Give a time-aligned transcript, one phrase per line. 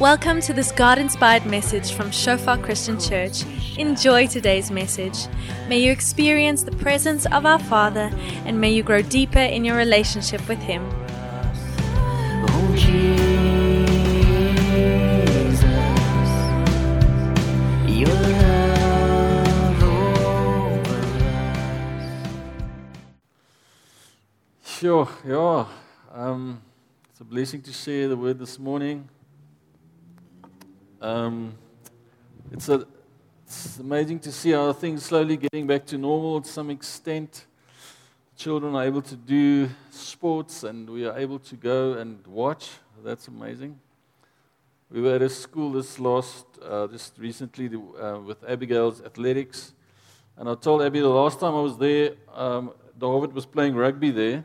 [0.00, 3.44] Welcome to this God inspired message from Shofar Christian Church.
[3.76, 5.26] Enjoy today's message.
[5.68, 8.10] May you experience the presence of our Father
[8.46, 10.88] and may you grow deeper in your relationship with Him.
[24.64, 25.66] Sure, yeah.
[26.14, 26.62] Um,
[27.10, 29.06] it's a blessing to share the word this morning.
[31.00, 31.54] Um,
[32.52, 32.86] it's, a,
[33.46, 37.46] it's amazing to see how things slowly getting back to normal to some extent.
[38.36, 42.68] Children are able to do sports and we are able to go and watch.
[43.02, 43.80] That's amazing.
[44.90, 49.72] We were at a school this last, uh, just recently uh, with Abigail's athletics.
[50.36, 54.10] And I told Abby the last time I was there, um, David was playing rugby
[54.10, 54.44] there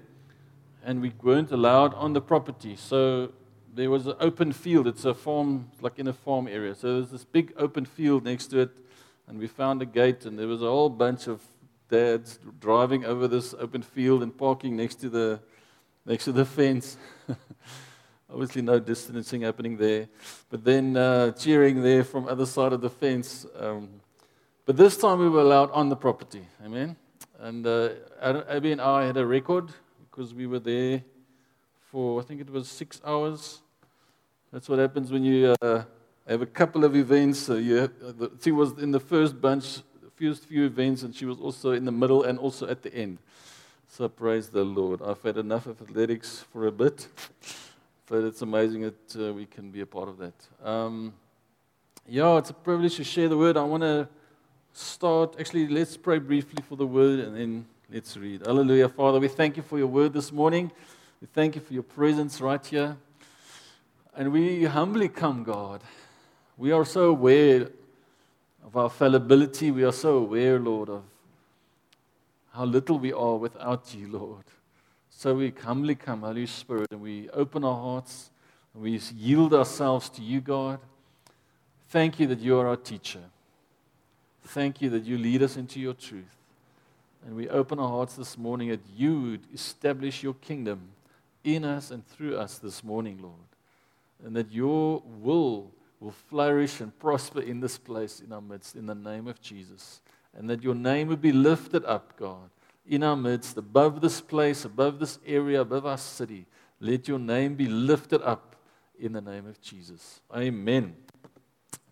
[0.85, 2.77] and we weren't allowed on the property.
[2.77, 3.33] So
[3.75, 4.87] there was an open field.
[4.87, 6.73] It's a farm, like in a farm area.
[6.75, 8.71] So there's this big open field next to it,
[9.27, 11.41] and we found a gate, and there was a whole bunch of
[11.89, 15.39] dads driving over this open field and parking next to the
[16.05, 16.97] next to the fence.
[18.29, 20.07] Obviously, no distancing happening there,
[20.49, 23.45] but then uh, cheering there from other side of the fence.
[23.59, 23.89] Um,
[24.65, 26.47] but this time we were allowed on the property.
[26.65, 26.95] Amen.
[27.39, 27.89] And uh,
[28.21, 29.69] Abby and I had a record
[30.09, 31.03] because we were there
[31.91, 33.61] for I think it was six hours.
[34.51, 35.83] That's what happens when you uh,
[36.27, 37.39] have a couple of events.
[37.39, 39.81] So you have, uh, she was in the first bunch,
[40.15, 43.19] first few events, and she was also in the middle and also at the end.
[43.87, 45.02] So praise the Lord.
[45.02, 47.07] I've had enough of athletics for a bit,
[48.07, 50.33] but it's amazing that uh, we can be a part of that.
[50.63, 51.13] Um,
[52.07, 53.57] yeah, it's a privilege to share the word.
[53.57, 54.07] I want to
[54.73, 55.35] start.
[55.39, 58.45] Actually, let's pray briefly for the word and then let's read.
[58.45, 59.19] Hallelujah, Father.
[59.19, 60.71] We thank you for your word this morning.
[61.21, 62.97] We thank you for your presence right here.
[64.15, 65.81] And we humbly come, God.
[66.58, 67.67] We are so aware
[68.65, 69.71] of our fallibility.
[69.71, 71.03] We are so aware, Lord, of
[72.53, 74.45] how little we are without you, Lord.
[75.09, 78.31] So we humbly come, Holy Spirit, and we open our hearts
[78.73, 80.80] and we yield ourselves to you, God.
[81.89, 83.23] Thank you that you are our teacher.
[84.45, 86.37] Thank you that you lead us into your truth.
[87.26, 90.89] And we open our hearts this morning that you would establish your kingdom
[91.43, 93.45] in us and through us this morning, Lord
[94.25, 98.87] and that your will will flourish and prosper in this place in our midst in
[98.87, 100.02] the name of Jesus.
[100.36, 102.49] And that your name would be lifted up, God,
[102.85, 106.47] in our midst, above this place, above this area, above our city.
[106.81, 108.55] Let your name be lifted up
[108.99, 110.19] in the name of Jesus.
[110.35, 110.95] Amen.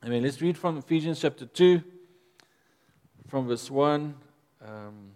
[0.04, 0.24] Amen.
[0.24, 1.82] Let's read from Ephesians chapter 2,
[3.28, 4.14] from verse 1.
[4.68, 5.12] Um,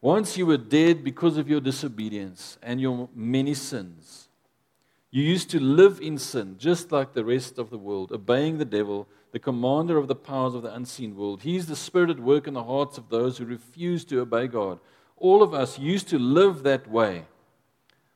[0.00, 4.28] Once you were dead because of your disobedience and your many sins.
[5.12, 8.64] You used to live in sin, just like the rest of the world, obeying the
[8.64, 11.42] devil, the commander of the powers of the unseen world.
[11.42, 14.46] He is the spirit at work in the hearts of those who refuse to obey
[14.46, 14.80] God.
[15.18, 17.26] All of us used to live that way,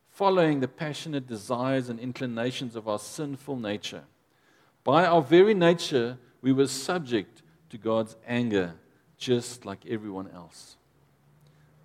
[0.09, 4.03] following the passionate desires and inclinations of our sinful nature.
[4.83, 8.73] By our very nature, we were subject to God's anger,
[9.19, 10.77] just like everyone else.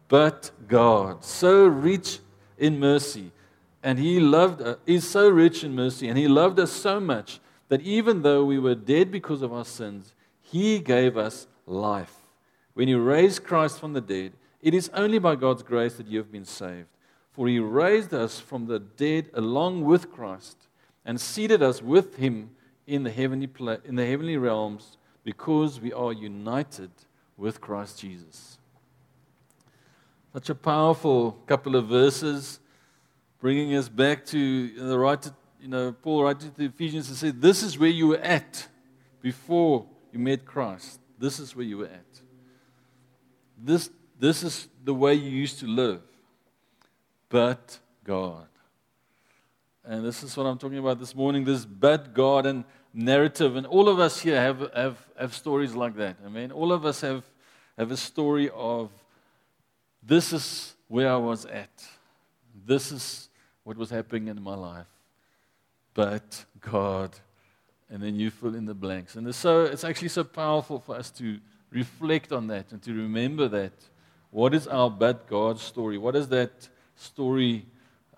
[0.08, 2.20] But God, so rich
[2.56, 3.30] in mercy,
[3.82, 7.40] and he loved us, He's so rich in mercy, and he loved us so much
[7.68, 12.14] that even though we were dead because of our sins, he gave us life.
[12.74, 16.18] When he raised Christ from the dead, it is only by God's grace that you
[16.18, 16.88] have been saved.
[17.32, 20.68] For he raised us from the dead along with Christ
[21.04, 22.50] and seated us with him
[22.86, 26.90] in the heavenly, pla- in the heavenly realms because we are united
[27.36, 28.58] with Christ Jesus.
[30.32, 32.60] Such a powerful couple of verses
[33.42, 35.30] bringing us back to the right,
[35.60, 38.68] you know, Paul writes to the Ephesians and said, This is where you were at
[39.20, 41.00] before you met Christ.
[41.18, 42.20] This is where you were at.
[43.58, 46.02] This, this is the way you used to live.
[47.28, 48.46] But God.
[49.84, 53.56] And this is what I'm talking about this morning this but God and narrative.
[53.56, 56.16] And all of us here have, have, have stories like that.
[56.24, 57.24] I mean, all of us have,
[57.76, 58.90] have a story of
[60.00, 61.84] this is where I was at.
[62.64, 63.30] This is
[63.64, 64.86] what was happening in my life.
[65.94, 67.10] But God,
[67.90, 69.16] and then you fill in the blanks.
[69.16, 71.38] And it's, so, it's actually so powerful for us to
[71.70, 73.72] reflect on that and to remember that.
[74.30, 75.98] What is our but God story?
[75.98, 77.66] What is that story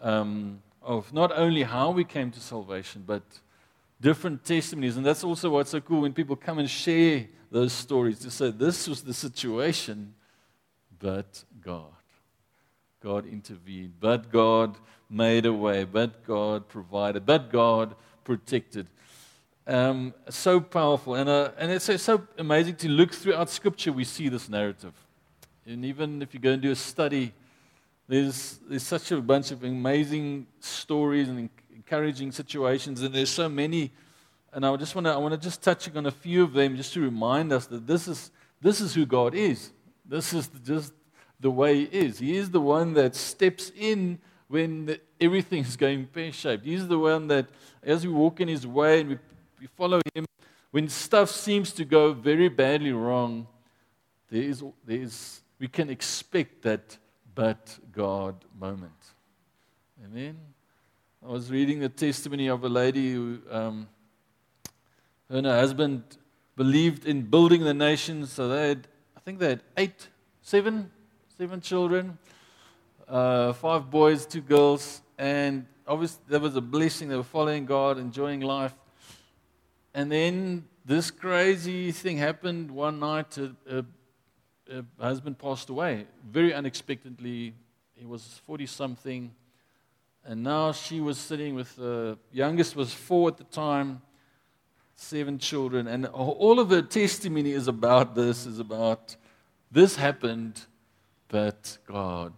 [0.00, 3.22] um, of not only how we came to salvation, but
[4.00, 4.96] different testimonies?
[4.96, 8.50] And that's also what's so cool when people come and share those stories to say,
[8.50, 10.14] this was the situation,
[11.00, 11.90] but God.
[13.02, 14.76] God intervened, but God
[15.14, 17.94] made a way, but God provided, but God
[18.24, 18.86] protected.
[19.66, 21.14] Um, so powerful.
[21.14, 24.92] And, uh, and it's so, amazing to look throughout Scripture, we see this narrative.
[25.66, 27.32] And even if you go and do a study,
[28.06, 33.92] there's, there's such a bunch of amazing stories and encouraging situations, and there's so many.
[34.52, 36.76] And I just want to I want to just touch on a few of them,
[36.76, 38.30] just to remind us that this is
[38.60, 39.70] this is who God is.
[40.04, 40.92] This is just
[41.40, 42.18] the way He is.
[42.18, 44.18] He is the one that steps in
[44.48, 46.64] when everything is going pear shaped.
[46.64, 47.46] He's the one that,
[47.82, 49.18] as we walk in His way and we,
[49.60, 50.26] we follow Him,
[50.70, 53.46] when stuff seems to go very badly wrong,
[54.30, 56.98] there is, there is, we can expect that
[57.34, 58.92] but God moment.
[60.04, 60.36] Amen.
[61.24, 63.88] I was reading the testimony of a lady who, um,
[65.30, 66.02] her and her husband
[66.56, 68.26] believed in building the nation.
[68.26, 70.08] So they had, I think they had eight,
[70.42, 70.90] seven,
[71.38, 72.18] seven children,
[73.14, 77.08] uh, five boys, two girls, and obviously there was a blessing.
[77.08, 78.74] They were following God, enjoying life.
[79.94, 83.38] And then this crazy thing happened one night.
[83.38, 83.84] A, a,
[84.68, 87.54] a husband passed away very unexpectedly.
[87.94, 89.30] He was 40 something.
[90.24, 94.02] And now she was sitting with the youngest was four at the time,
[94.96, 95.86] seven children.
[95.86, 99.14] And all of her testimony is about this, is about
[99.70, 100.62] this happened,
[101.28, 102.32] but God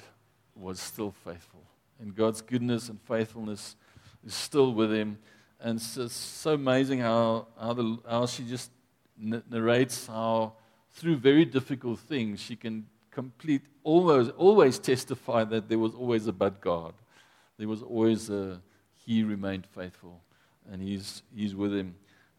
[0.57, 1.63] was still faithful.
[2.01, 3.77] And God's goodness and faithfulness
[4.25, 5.19] is still with him.
[5.61, 8.71] And it's just so amazing how, how, the, how she just
[9.19, 10.55] narrates how,
[10.93, 16.33] through very difficult things, she can complete, always, always testify that there was always a
[16.33, 16.93] but God.
[17.59, 18.61] There was always a,
[19.07, 20.21] he remained faithful,
[20.71, 21.95] and he's, he's with him.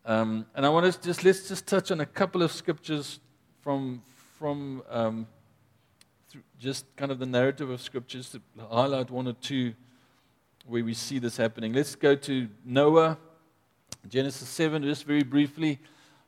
[0.05, 3.19] Um, and I want to just, let's just touch on a couple of scriptures
[3.61, 4.03] from,
[4.37, 5.27] from um,
[6.59, 9.73] just kind of the narrative of scriptures to highlight one or two
[10.65, 11.71] where we see this happening.
[11.73, 13.17] Let's go to Noah,
[14.07, 15.79] Genesis 7, just very briefly.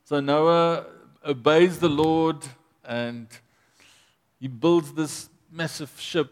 [0.05, 0.85] So Noah
[1.25, 2.37] obeys the Lord
[2.85, 3.27] and
[4.39, 6.31] he builds this massive ship.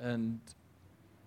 [0.00, 0.40] And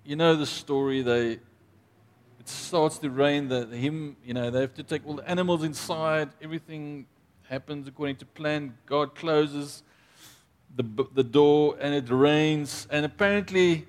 [0.03, 1.03] you know the story.
[1.03, 3.47] They, it starts to rain.
[3.47, 6.29] The, him, you know, they have to take all the animals inside.
[6.41, 7.05] Everything
[7.47, 8.75] happens according to plan.
[8.85, 9.83] God closes
[10.77, 12.87] the, the door and it rains.
[12.89, 13.87] And apparently,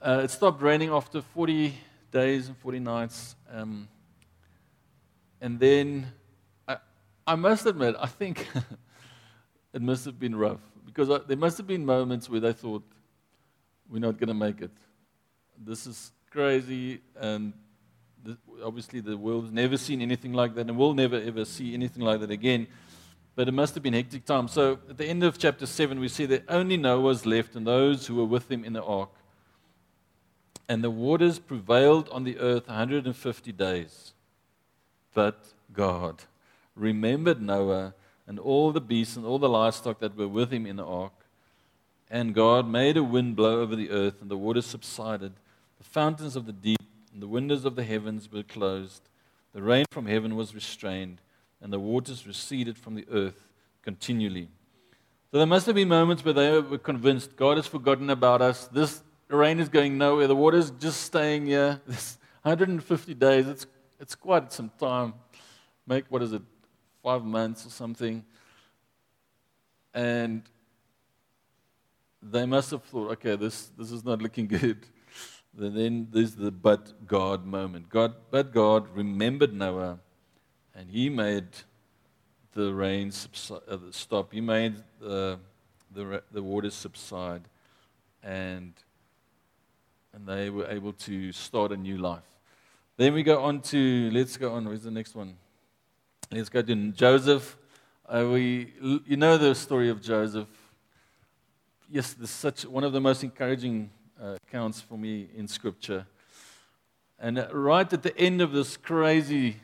[0.00, 1.74] uh, it stopped raining after 40
[2.10, 3.34] days and 40 nights.
[3.50, 3.88] Um,
[5.40, 6.12] and then
[6.68, 6.76] I,
[7.26, 8.46] I must admit, I think
[9.72, 12.84] it must have been rough because I, there must have been moments where they thought,
[13.88, 14.70] we're not going to make it.
[15.58, 17.52] This is crazy, and
[18.64, 22.20] obviously the world's never seen anything like that, and will never ever see anything like
[22.20, 22.66] that again.
[23.34, 24.48] But it must have been hectic time.
[24.48, 27.66] So at the end of chapter 7, we see that only Noah was left and
[27.66, 29.10] those who were with him in the ark.
[30.68, 34.12] And the waters prevailed on the earth 150 days.
[35.14, 36.22] But God
[36.74, 37.94] remembered Noah
[38.26, 41.12] and all the beasts and all the livestock that were with him in the ark.
[42.10, 45.32] And God made a wind blow over the earth, and the waters subsided.
[45.78, 46.78] The fountains of the deep
[47.12, 49.08] and the windows of the heavens were closed.
[49.54, 51.20] The rain from heaven was restrained,
[51.62, 53.48] and the waters receded from the earth
[53.82, 54.48] continually.
[55.30, 58.66] So there must have been moments where they were convinced God has forgotten about us.
[58.66, 60.26] This rain is going nowhere.
[60.26, 61.80] The water's just staying here.
[61.86, 63.66] This 150 days, it's,
[64.00, 65.14] it's quite some time.
[65.86, 66.42] Make, what is it,
[67.02, 68.24] five months or something.
[69.94, 70.42] And
[72.20, 74.86] they must have thought, okay, this, this is not looking good.
[75.54, 77.88] then there's the but God moment.
[77.88, 80.00] God, but God remembered Noah,
[80.74, 81.46] and he made
[82.52, 83.12] the rain
[83.50, 84.32] uh, stop.
[84.32, 85.38] He made the,
[85.92, 87.42] the, the waters subside,
[88.22, 88.72] and,
[90.12, 92.22] and they were able to start a new life.
[92.96, 95.36] Then we go on to, let's go on, where's the next one?
[96.30, 97.56] Let's go to Joseph.
[98.06, 98.74] Uh, we,
[99.06, 100.48] you know the story of Joseph.
[101.90, 103.90] Yes, this is such one of the most encouraging
[104.22, 106.06] uh, accounts for me in Scripture.
[107.18, 109.56] And right at the end of this crazy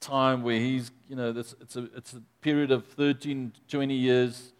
[0.00, 4.52] time where he's, you know, this, it's, a, it's a period of 13, 20 years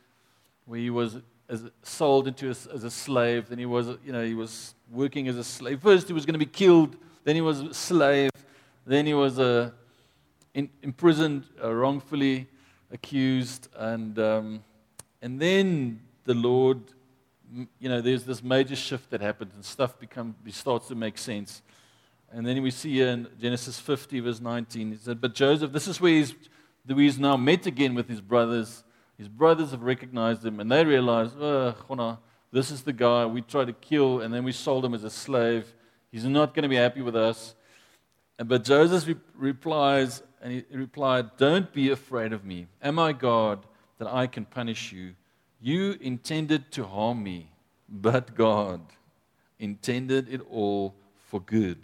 [0.67, 1.17] where he was
[1.49, 3.49] as, sold into a, as a slave.
[3.49, 5.81] Then he was, you know, he was working as a slave.
[5.81, 6.97] First he was going to be killed.
[7.25, 8.31] Then he was a slave.
[8.87, 9.73] Then he was a
[10.59, 12.49] in, imprisoned, uh, wrongfully
[12.91, 14.65] accused, and, um,
[15.23, 16.81] and then the Lord,
[17.79, 21.63] you know, there's this major shift that happens, and stuff become, starts to make sense.
[22.33, 26.01] And then we see in Genesis 50, verse 19, he said, But Joseph, this is
[26.01, 26.35] where he's,
[26.87, 28.85] where he's now met again with his brothers.
[29.17, 32.19] His brothers have recognized him, and they realize, oh,
[32.53, 35.11] this is the guy we tried to kill, and then we sold him as a
[35.11, 35.75] slave.
[36.13, 37.55] He's not going to be happy with us.
[38.39, 42.69] But Joseph re- replies, and he replied, Don't be afraid of me.
[42.81, 43.67] Am I God
[43.99, 45.15] that I can punish you?
[45.61, 47.51] You intended to harm me,
[47.89, 48.81] but God
[49.59, 50.95] intended it all
[51.29, 51.79] for good.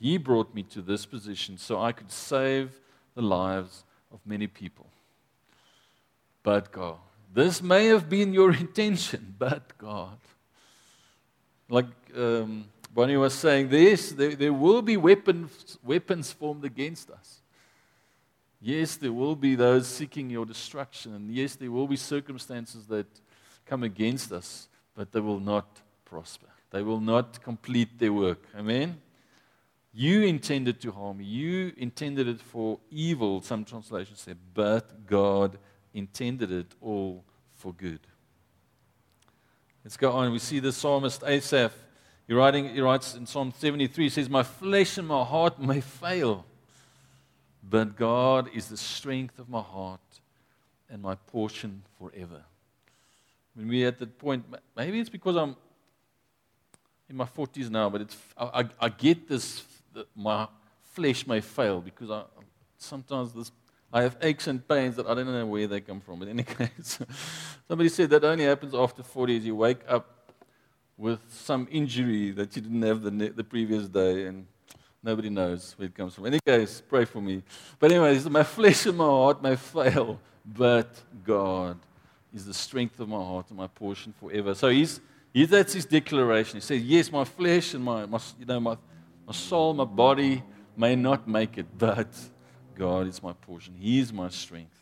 [0.00, 2.80] He brought me to this position so I could save
[3.14, 4.86] the lives of many people.
[6.42, 6.98] But God.
[7.32, 10.18] This may have been your intention, but God.
[11.68, 11.86] Like
[12.16, 17.40] um, Bonnie was saying, this, there, there will be weapons, weapons formed against us.
[18.60, 21.14] Yes, there will be those seeking your destruction.
[21.14, 23.06] And yes, there will be circumstances that
[23.66, 25.66] come against us, but they will not
[26.04, 26.46] prosper.
[26.70, 28.42] They will not complete their work.
[28.56, 29.00] Amen?
[29.94, 31.24] You intended to harm me.
[31.24, 35.56] You intended it for evil, some translations say, but God
[35.92, 37.24] intended it all
[37.54, 38.00] for good.
[39.84, 40.32] Let's go on.
[40.32, 41.72] We see the psalmist Asaph.
[42.26, 45.80] He, writing, he writes in Psalm 73, he says, My flesh and my heart may
[45.80, 46.44] fail,
[47.62, 50.00] but God is the strength of my heart
[50.88, 52.42] and my portion forever.
[53.54, 55.54] When we're at that point, maybe it's because I'm
[57.08, 59.62] in my 40s now, but I, I, I get this,
[59.94, 60.46] that my
[60.82, 62.22] flesh may fail because I,
[62.78, 63.50] sometimes this,
[63.92, 66.18] I have aches and pains that I don't know where they come from.
[66.18, 66.98] But in any case,
[67.68, 70.32] somebody said that only happens after 40 as you wake up
[70.96, 74.46] with some injury that you didn't have the, ne- the previous day and
[75.02, 76.26] nobody knows where it comes from.
[76.26, 77.42] In any case, pray for me.
[77.78, 81.78] But anyways, my flesh and my heart may fail, but God
[82.32, 84.54] is the strength of my heart and my portion forever.
[84.54, 85.00] So he's,
[85.32, 86.56] he, that's his declaration.
[86.56, 88.76] He says, yes, my flesh and my, my, you know, my,
[89.26, 90.42] my soul, my body
[90.76, 92.08] may not make it, but
[92.74, 93.74] God is my portion.
[93.78, 94.76] He is my strength.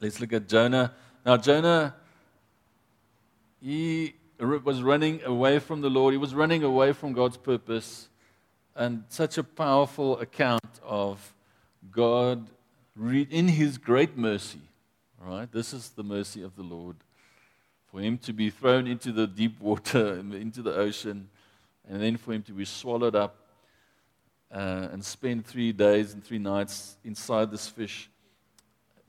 [0.00, 0.92] Let's look at Jonah.
[1.24, 1.94] Now, Jonah
[3.64, 6.12] he was running away from the Lord.
[6.12, 8.10] He was running away from God's purpose.
[8.76, 11.32] And such a powerful account of
[11.90, 12.50] God
[13.06, 14.60] in his great mercy.
[15.18, 15.50] Right?
[15.50, 16.96] This is the mercy of the Lord.
[17.90, 21.30] For him to be thrown into the deep water, into the ocean,
[21.88, 23.36] and then for him to be swallowed up
[24.52, 28.10] uh, and spend three days and three nights inside this fish.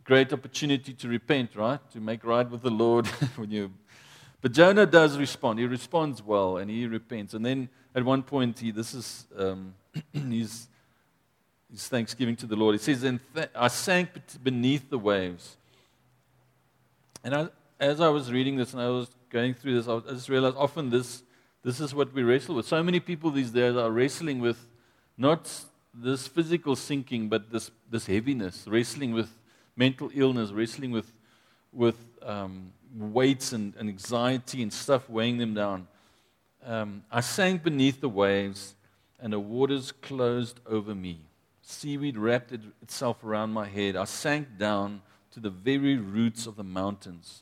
[0.03, 1.79] Great opportunity to repent, right?
[1.91, 3.71] To make right with the Lord when you
[4.45, 5.57] but Jonah does respond.
[5.57, 7.33] He responds well and he repents.
[7.33, 9.73] And then at one point, he, this is um,
[10.13, 10.67] his,
[11.71, 12.75] his thanksgiving to the Lord.
[12.75, 14.09] He says, and th- I sank
[14.43, 15.57] beneath the waves.
[17.23, 17.47] And I,
[17.79, 20.57] as I was reading this and I was going through this, I, I just realized
[20.57, 21.23] often this,
[21.65, 22.67] this is what we wrestle with.
[22.67, 24.67] So many people these days are wrestling with
[25.17, 25.51] not
[25.95, 29.29] this physical sinking, but this, this heaviness, wrestling with
[29.75, 31.11] mental illness, wrestling with,
[31.73, 35.87] with um, weights and, and, anxiety and stuff weighing them down.
[36.63, 38.75] Um, I sank beneath the waves,
[39.19, 41.21] and the waters closed over me.
[41.63, 43.95] Seaweed wrapped it, itself around my head.
[43.95, 47.41] I sank down to the very roots of the mountains.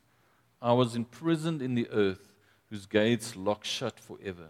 [0.62, 2.33] I was imprisoned in the earth,
[2.74, 4.48] whose gates lock shut forever.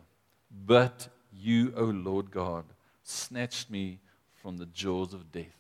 [0.65, 2.63] But you, O Lord God,
[3.03, 4.00] snatched me
[4.42, 5.58] from the jaws of death.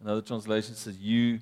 [0.00, 1.38] Another translation says, You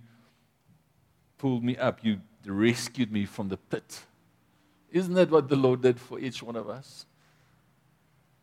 [1.38, 2.00] pulled me up.
[2.02, 4.02] You rescued me from the pit.
[4.92, 7.06] Isn't that what the Lord did for each one of us?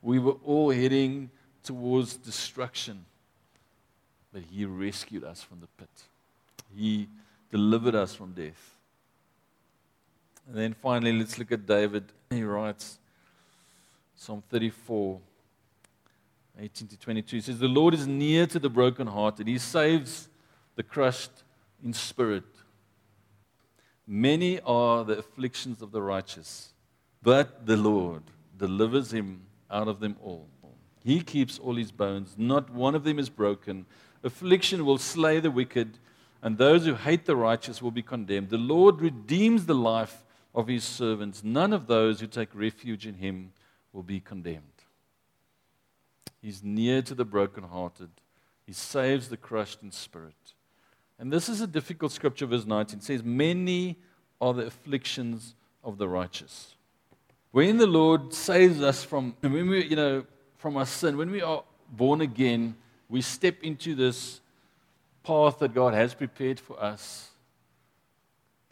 [0.01, 1.29] We were all heading
[1.61, 3.05] towards destruction,
[4.33, 5.91] but He rescued us from the pit.
[6.75, 7.07] He
[7.51, 8.73] delivered us from death.
[10.47, 12.05] And then finally, let's look at David.
[12.29, 12.99] He writes
[14.15, 15.19] Psalm 34,
[16.59, 17.35] 18 to 22.
[17.37, 20.29] He says, The Lord is near to the brokenhearted, He saves
[20.75, 21.43] the crushed
[21.83, 22.43] in spirit.
[24.05, 26.73] Many are the afflictions of the righteous,
[27.21, 28.23] but the Lord
[28.57, 30.47] delivers him out of them all.
[31.03, 33.85] He keeps all his bones, not one of them is broken.
[34.23, 35.97] Affliction will slay the wicked,
[36.41, 38.49] and those who hate the righteous will be condemned.
[38.49, 40.22] The Lord redeems the life
[40.53, 41.43] of his servants.
[41.43, 43.51] None of those who take refuge in him
[43.91, 44.61] will be condemned.
[46.41, 48.09] He's near to the brokenhearted,
[48.65, 50.53] he saves the crushed in spirit.
[51.19, 52.99] And this is a difficult scripture, verse 19.
[52.99, 53.97] It says, Many
[54.41, 56.75] are the afflictions of the righteous.
[57.51, 60.25] When the Lord saves us from, when we, you know,
[60.57, 62.75] from our sin, when we are born again,
[63.09, 64.41] we step into this
[65.23, 67.29] path that God has prepared for us.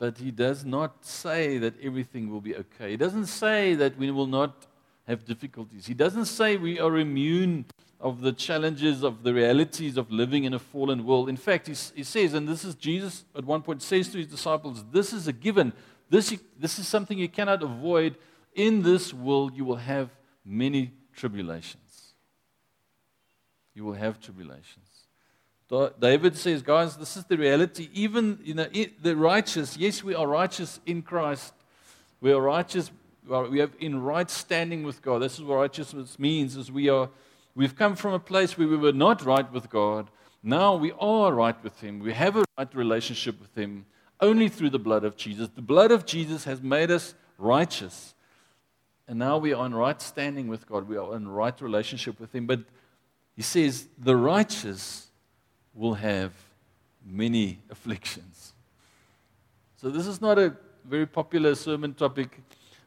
[0.02, 2.90] But He does not say that everything will be okay.
[2.90, 4.66] He doesn't say that we will not
[5.08, 5.86] have difficulties.
[5.86, 7.66] He doesn't say we are immune
[8.00, 11.30] of the challenges of the realities of living in a fallen world.
[11.30, 14.26] In fact, he, he says, and this is Jesus at one point says to his
[14.26, 15.72] disciples, This is a given.
[16.10, 18.16] This, this is something you cannot avoid.
[18.56, 20.10] In this world, you will have
[20.44, 22.16] many tribulations.
[23.76, 25.01] you will have tribulations.
[25.72, 27.90] Da- David says, guys, this is the reality.
[27.94, 28.68] Even you know,
[29.02, 31.54] the righteous, yes, we are righteous in Christ.
[32.20, 32.92] We are righteous.
[33.50, 35.22] We have in right standing with God.
[35.22, 37.10] This is what righteousness means: is we are,
[37.56, 40.10] we've come from a place where we were not right with God.
[40.44, 42.00] Now we are right with Him.
[42.00, 43.86] We have a right relationship with Him
[44.20, 45.48] only through the blood of Jesus.
[45.56, 48.14] The blood of Jesus has made us righteous.
[49.08, 50.88] And now we are in right standing with God.
[50.88, 52.46] We are in right relationship with Him.
[52.46, 52.60] But
[53.36, 55.08] He says, the righteous
[55.74, 56.32] will have
[57.06, 58.54] many afflictions.
[59.78, 60.54] So this is not a
[60.86, 62.40] very popular sermon topic,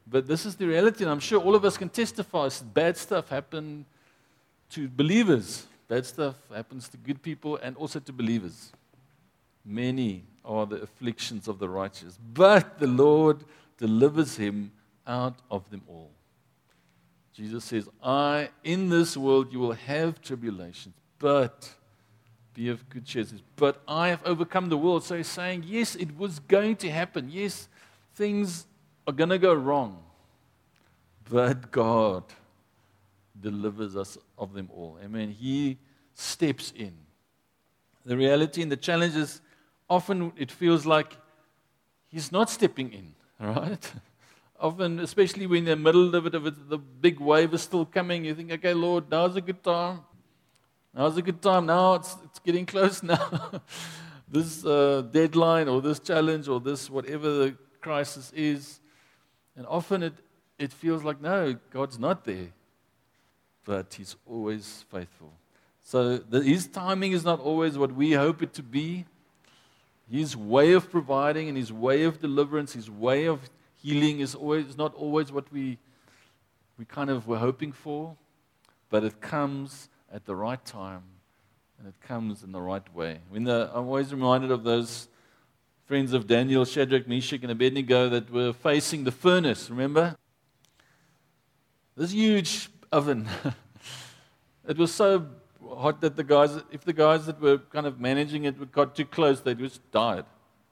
[0.06, 1.04] but this is the reality.
[1.04, 2.48] And I'm sure all of us can testify.
[2.72, 3.84] Bad stuff happen
[4.70, 5.66] to believers.
[5.88, 8.72] Bad stuff happens to good people and also to believers.
[9.64, 13.44] Many are the afflictions of the righteous, but the Lord
[13.78, 14.72] delivers him
[15.06, 16.10] out of them all.
[17.32, 21.68] Jesus says, I, in this world, you will have tribulations, but
[22.54, 23.24] be of good cheer.
[23.56, 25.04] But I have overcome the world.
[25.04, 27.28] So he's saying, yes, it was going to happen.
[27.30, 27.68] Yes,
[28.14, 28.66] things
[29.06, 30.02] are going to go wrong.
[31.28, 32.24] But God
[33.40, 34.98] delivers us of them all.
[35.04, 35.30] Amen.
[35.30, 35.78] He
[36.14, 36.94] steps in.
[38.06, 39.40] The reality and the challenge is
[39.88, 41.16] often it feels like
[42.14, 43.92] He's not stepping in, right?
[44.60, 47.84] Often, especially when in the middle of it, of it, the big wave is still
[47.84, 50.02] coming, you think, okay, Lord, now's a good time.
[50.96, 51.66] Now's a good time.
[51.66, 53.50] Now it's, it's getting close now.
[54.28, 58.80] this uh, deadline or this challenge or this whatever the crisis is.
[59.56, 60.14] And often it,
[60.56, 62.52] it feels like, no, God's not there.
[63.64, 65.32] But He's always faithful.
[65.82, 69.04] So the, His timing is not always what we hope it to be.
[70.08, 73.40] His way of providing and His way of deliverance, His way of
[73.82, 75.76] healing is always not always what we,
[76.78, 78.16] we kind of were hoping for.
[78.90, 81.02] But it comes at the right time
[81.78, 83.18] and it comes in the right way.
[83.32, 85.08] The, I'm always reminded of those
[85.86, 90.16] friends of Daniel, Shadrach, Meshach, and Abednego that were facing the furnace, remember?
[91.96, 93.28] This huge oven.
[94.68, 95.26] it was so
[95.76, 99.04] hot that the guys, if the guys that were kind of managing it got too
[99.04, 100.24] close, they just died.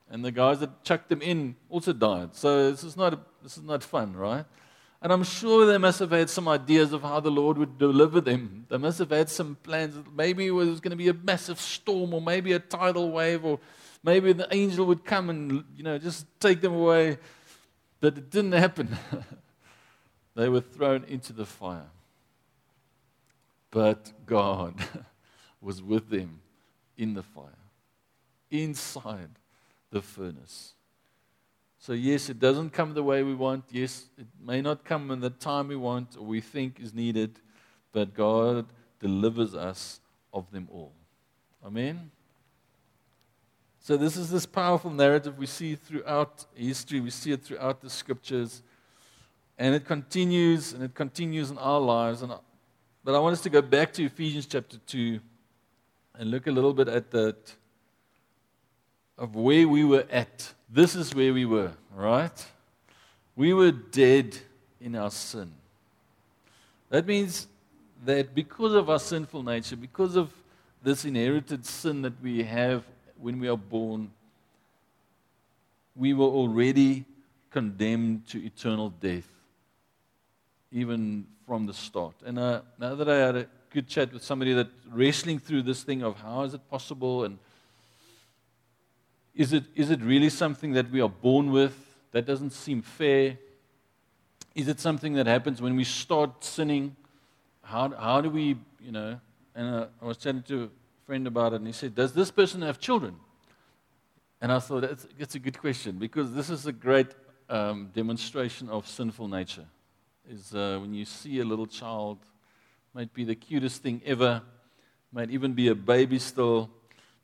[0.09, 2.35] And the guys that chucked them in also died.
[2.35, 4.45] So this is not, this is not fun, right?
[5.03, 8.21] And I'm sure they must have had some ideas of how the Lord would deliver
[8.21, 8.67] them.
[8.69, 9.97] They must have had some plans.
[10.15, 13.59] Maybe it was going to be a massive storm, or maybe a tidal wave, or
[14.05, 17.19] maybe the angel would come and you know just take them away.
[17.99, 18.97] But it didn't happen.
[20.37, 21.91] they were thrown into the fire.
[23.73, 24.77] But God
[25.61, 26.43] was with them
[26.97, 27.59] in the fire,
[28.53, 29.31] inside
[29.91, 30.75] the furnace.
[31.83, 33.65] So, yes, it doesn't come the way we want.
[33.73, 37.41] Yes, it may not come in the time we want or we think is needed,
[37.91, 38.67] but God
[39.01, 39.99] delivers us
[40.33, 40.93] of them all.
[41.67, 42.13] Amen?
[43.81, 47.91] So, this is this powerful narrative we see throughout history, we see it throughout the
[47.91, 48.63] scriptures,
[49.59, 52.23] and it continues and it continues in our lives.
[52.23, 52.33] And,
[53.03, 55.19] but I want us to go back to Ephesians chapter 2
[56.15, 57.57] and look a little bit at that
[59.19, 60.55] of where we were at.
[60.73, 62.47] This is where we were, right?
[63.37, 64.39] We were dead
[64.81, 65.53] in our sin.
[66.89, 67.47] That means
[68.07, 70.33] that because of our sinful nature, because of
[70.83, 72.85] this inherited sin that we have
[73.21, 74.11] when we are born,
[75.95, 77.05] we were already
[77.51, 79.29] condemned to eternal death,
[80.73, 82.15] even from the start.
[82.25, 85.83] And uh, now that I had a good chat with somebody that wrestling through this
[85.83, 87.39] thing of how is it possible and
[89.35, 91.75] is it, is it really something that we are born with?
[92.13, 93.39] That doesn't seem fair.
[94.55, 96.95] Is it something that happens when we start sinning?
[97.63, 99.19] How, how do we, you know?
[99.55, 100.69] And uh, I was chatting to a
[101.07, 103.17] friend about it, and he said, Does this person have children?
[104.41, 107.15] And I thought, that's, that's a good question because this is a great
[107.49, 109.67] um, demonstration of sinful nature.
[110.29, 112.19] Is uh, when you see a little child,
[112.93, 114.43] might be the cutest thing ever,
[115.13, 116.71] might even be a baby still,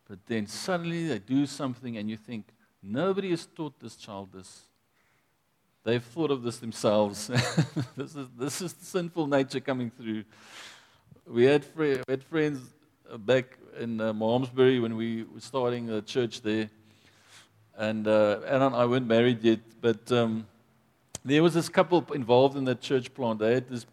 [0.09, 2.47] but then suddenly they do something and you think,
[2.83, 4.63] nobody has taught this child this.
[5.85, 7.27] They've thought of this themselves.
[7.97, 10.25] this, is, this is sinful nature coming through.
[11.27, 12.61] We had, we had friends
[13.11, 16.71] uh, back in uh, Malmesbury when we were starting a church there.
[17.77, 20.47] And uh, Anna and I weren't married yet, but um,
[21.25, 23.39] there was this couple involved in that church plant.
[23.39, 23.87] They had this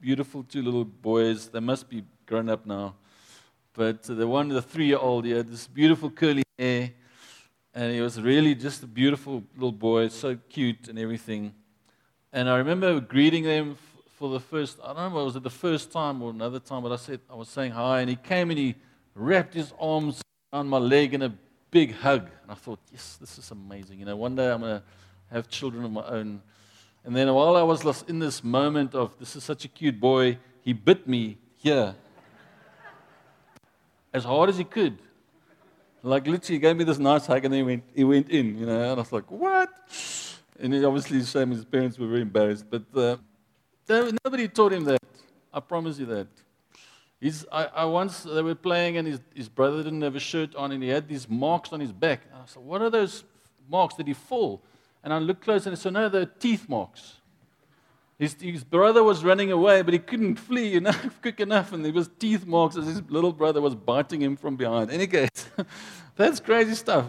[0.00, 1.48] beautiful two little boys.
[1.48, 2.94] They must be grown up now.
[3.74, 6.92] But the one, the three year old, he had this beautiful curly hair.
[7.74, 11.52] And he was really just a beautiful little boy, so cute and everything.
[12.32, 13.76] And I remember greeting them
[14.16, 16.84] for the first, I don't know, it was it the first time or another time,
[16.84, 18.76] but I said, I was saying hi, and he came and he
[19.16, 21.34] wrapped his arms around my leg in a
[21.72, 22.30] big hug.
[22.42, 23.98] And I thought, yes, this is amazing.
[23.98, 24.82] You know, one day I'm going to
[25.32, 26.40] have children of my own.
[27.04, 30.38] And then while I was in this moment of, this is such a cute boy,
[30.60, 31.96] he bit me here
[34.14, 34.96] as hard as he could.
[36.02, 38.58] Like literally, he gave me this nice hug and then he went, he went in,
[38.58, 38.80] you know.
[38.80, 39.70] And I was like, what?
[40.60, 42.66] And he obviously, Sam, his parents were very embarrassed.
[42.70, 43.16] But uh,
[44.24, 45.00] nobody taught him that.
[45.52, 46.28] I promise you that.
[47.20, 50.54] He's, I, I, once, they were playing and his, his brother didn't have a shirt
[50.54, 52.22] on and he had these marks on his back.
[52.30, 53.24] And I said, what are those
[53.68, 53.94] marks?
[53.94, 54.62] Did he fall?
[55.02, 57.14] And I looked close and I said, no, they're teeth marks.
[58.18, 61.92] His, his, brother was running away, but he couldn't flee enough, quick enough, and there
[61.92, 64.90] was teeth marks as his little brother was biting him from behind.
[64.90, 65.30] Any case,
[66.16, 67.06] that's crazy stuff.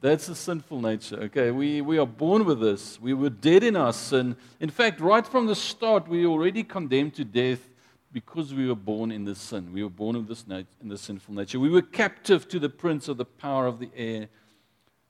[0.00, 1.16] That's a sinful nature.
[1.24, 2.98] Okay, we, we are born with this.
[3.00, 4.36] We were dead in our sin.
[4.58, 7.68] In fact, right from the start, we were already condemned to death
[8.12, 9.72] because we were born in this sin.
[9.72, 11.60] We were born in this, nat- in this sinful nature.
[11.60, 14.28] We were captive to the prince of the power of the air,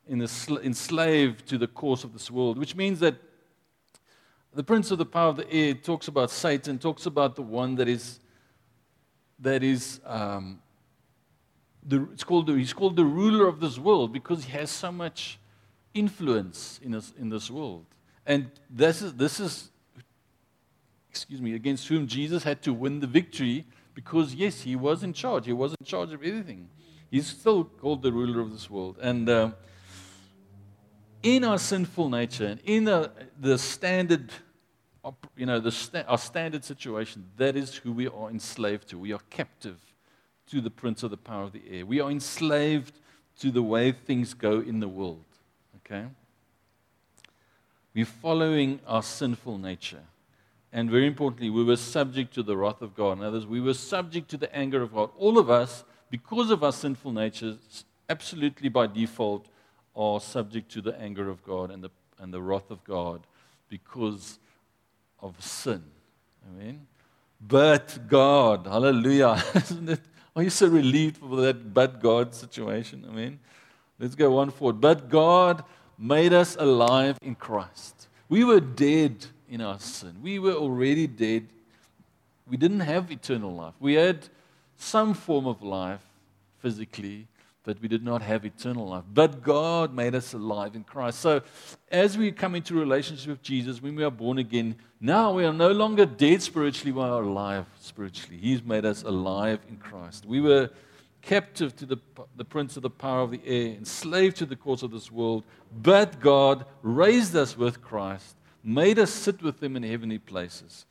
[0.09, 3.15] in the sl- enslaved to the course of this world, which means that
[4.55, 7.77] the prince of the power of the air talks about Satan, talks about the one
[7.77, 8.21] that is,
[9.39, 10.61] that is um,
[11.85, 14.91] the, it's called the, he's called the ruler of this world because he has so
[14.91, 15.39] much
[15.95, 17.87] influence in, us, in this world.
[18.27, 19.71] And this is, this is,
[21.11, 25.13] excuse me, against whom Jesus had to win the victory because, yes, he was in
[25.13, 25.47] charge.
[25.47, 26.69] He was in charge of everything.
[27.11, 28.99] He's still called the ruler of this world.
[29.01, 29.51] And uh,
[31.23, 34.31] in our sinful nature and in the, the standard,
[35.37, 38.99] you know, the sta- our standard situation, that is who we are enslaved to.
[38.99, 39.79] We are captive
[40.51, 41.87] to the prince of the power of the air.
[41.87, 42.99] We are enslaved
[43.41, 45.25] to the way things go in the world.
[45.77, 46.07] Okay?
[47.95, 50.03] We're following our sinful nature.
[50.73, 53.19] And very importantly, we were subject to the wrath of God.
[53.19, 55.11] In others, we were subject to the anger of God.
[55.19, 59.47] All of us, because of our sinful natures, absolutely by default,
[59.95, 63.27] are subject to the anger of God and the, and the wrath of God
[63.69, 64.39] because
[65.21, 65.83] of sin.
[66.49, 66.87] Amen.
[67.41, 69.43] But God, hallelujah.
[69.55, 70.01] Isn't it?
[70.37, 73.05] Are you so relieved for that but God situation?
[73.09, 73.41] Amen.
[73.99, 74.81] Let's go one forward.
[74.81, 75.65] But God
[75.99, 78.09] made us alive in Christ.
[78.29, 80.17] We were dead in our sin.
[80.23, 81.49] We were already dead.
[82.49, 83.75] We didn't have eternal life.
[83.81, 84.29] We had
[84.77, 86.01] some form of life
[86.59, 87.27] physically,
[87.71, 89.05] but we did not have eternal life.
[89.15, 91.21] But God made us alive in Christ.
[91.21, 91.41] So,
[91.89, 95.53] as we come into relationship with Jesus, when we are born again, now we are
[95.53, 98.39] no longer dead spiritually, we are alive spiritually.
[98.39, 100.27] He's made us alive in Christ.
[100.27, 100.71] We were
[101.23, 101.99] captive to the,
[102.35, 105.45] the prince of the power of the air, enslaved to the course of this world,
[105.81, 110.87] but God raised us with Christ, made us sit with Him in heavenly places.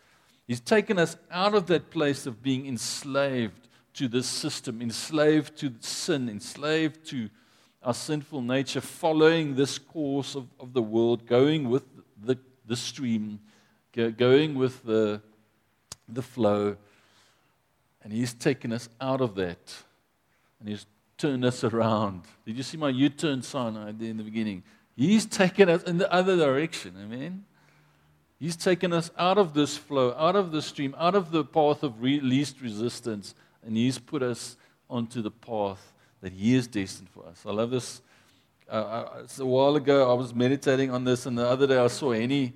[0.48, 3.68] He's taken us out of that place of being enslaved
[3.99, 7.29] to this system, enslaved to sin, enslaved to
[7.83, 11.83] our sinful nature, following this course of, of the world, going with
[12.23, 13.41] the, the stream,
[14.15, 15.21] going with the,
[16.07, 16.77] the flow.
[18.01, 19.75] And He's taken us out of that.
[20.62, 20.85] And He's
[21.17, 22.21] turned us around.
[22.45, 24.63] Did you see my U turn sign I did in the beginning?
[24.95, 26.95] He's taken us in the other direction.
[26.97, 27.43] Amen.
[28.39, 31.83] He's taken us out of this flow, out of the stream, out of the path
[31.83, 33.35] of re- least resistance
[33.65, 34.58] and He's put us
[34.89, 37.43] onto the path that He is destined for us.
[37.45, 38.02] I love this.
[38.69, 42.12] Uh, a while ago, I was meditating on this, and the other day I saw
[42.12, 42.54] any.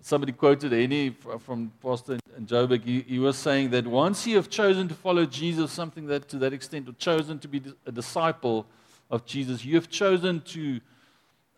[0.00, 2.82] Somebody quoted any from Pastor Joburg.
[2.82, 6.38] He, he was saying that once you have chosen to follow Jesus, something that to
[6.38, 8.64] that extent, or chosen to be a disciple
[9.10, 10.80] of Jesus, you have chosen to,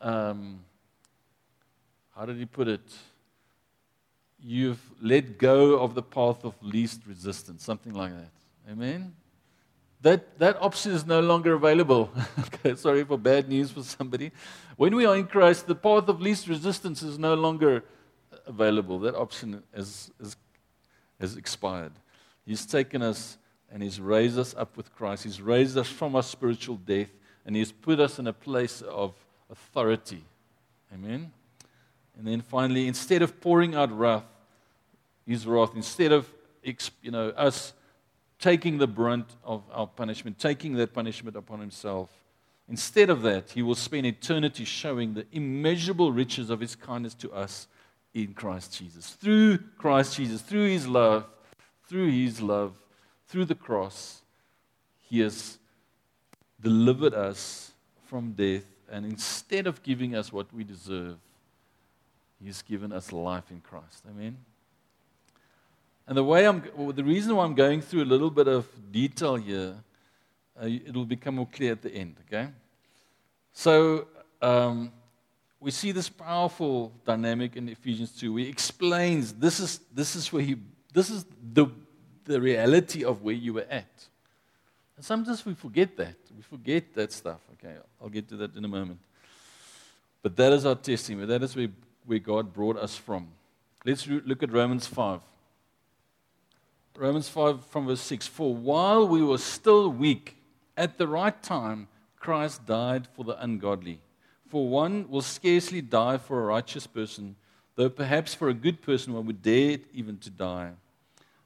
[0.00, 0.64] um,
[2.16, 2.80] how did he put it?
[4.42, 8.41] You've let go of the path of least resistance, something like that.
[8.70, 9.14] Amen.
[10.02, 12.10] That, that option is no longer available.
[12.40, 14.32] okay, sorry for bad news for somebody.
[14.76, 17.84] When we are in Christ, the path of least resistance is no longer
[18.46, 18.98] available.
[19.00, 20.36] That option has, has,
[21.20, 21.92] has expired.
[22.44, 23.38] He's taken us
[23.70, 25.24] and He's raised us up with Christ.
[25.24, 27.10] He's raised us from our spiritual death
[27.46, 29.14] and He's put us in a place of
[29.50, 30.24] authority.
[30.92, 31.32] Amen.
[32.18, 34.24] And then finally, instead of pouring out wrath,
[35.26, 36.28] His wrath, instead of
[36.64, 37.72] you know, us
[38.42, 42.10] taking the brunt of our punishment, taking that punishment upon himself.
[42.68, 47.30] Instead of that, he will spend eternity showing the immeasurable riches of his kindness to
[47.30, 47.68] us
[48.14, 49.10] in Christ Jesus.
[49.10, 51.24] Through Christ Jesus, through his love,
[51.88, 52.74] through his love,
[53.28, 54.22] through the cross,
[55.00, 55.58] he has
[56.60, 57.70] delivered us
[58.06, 58.64] from death.
[58.90, 61.16] And instead of giving us what we deserve,
[62.42, 64.02] he's given us life in Christ.
[64.10, 64.36] Amen.
[66.06, 68.66] And the way I'm, well, the reason why I'm going through a little bit of
[68.90, 69.74] detail here,
[70.60, 72.48] uh, it'll become more clear at the end, okay?
[73.52, 74.08] So,
[74.40, 74.92] um,
[75.62, 78.34] we see this powerful dynamic in Ephesians 2.
[78.36, 80.56] He explains this is, this is where he,
[80.92, 81.66] this is the,
[82.24, 84.08] the reality of where you were at.
[84.96, 86.16] And sometimes we forget that.
[86.36, 87.40] We forget that stuff.
[87.52, 88.98] Okay, I'll get to that in a moment.
[90.20, 91.26] But that is our testimony.
[91.26, 91.68] That is where,
[92.06, 93.28] where God brought us from.
[93.84, 95.20] Let's re- look at Romans 5.
[96.96, 98.26] Romans 5 from verse 6.
[98.26, 100.36] For while we were still weak,
[100.76, 104.00] at the right time, Christ died for the ungodly.
[104.48, 107.36] For one will scarcely die for a righteous person,
[107.74, 110.72] though perhaps for a good person one would dare even to die.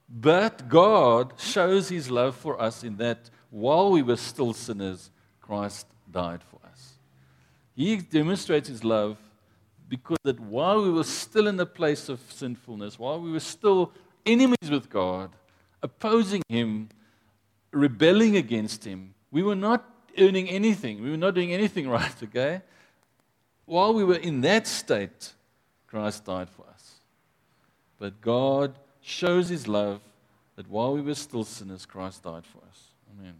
[0.09, 5.09] But God shows his love for us in that while we were still sinners,
[5.41, 6.93] Christ died for us.
[7.75, 9.17] He demonstrates his love
[9.89, 13.93] because that while we were still in a place of sinfulness, while we were still
[14.27, 15.31] enemies with God,
[15.81, 16.89] opposing him,
[17.71, 19.85] rebelling against him, we were not
[20.17, 21.01] earning anything.
[21.01, 22.61] We were not doing anything right, okay?
[23.65, 25.33] While we were in that state,
[25.87, 26.95] Christ died for us.
[27.99, 30.01] But God shows his love
[30.55, 32.83] that while we were still sinners, Christ died for us.
[33.17, 33.35] Amen.